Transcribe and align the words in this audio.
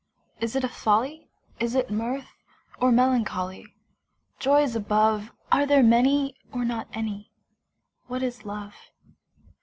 Is 0.39 0.55
it 0.55 0.63
a 0.63 0.67
folly, 0.67 1.29
Is 1.59 1.75
it 1.75 1.91
mirth, 1.91 2.33
or 2.79 2.91
melancholy? 2.91 3.75
Joys 4.39 4.75
above, 4.75 5.31
Are 5.51 5.67
there 5.67 5.83
many, 5.83 6.37
or 6.51 6.65
not 6.65 6.87
any? 6.91 7.29
What 8.07 8.23
is 8.23 8.43
Love? 8.43 8.73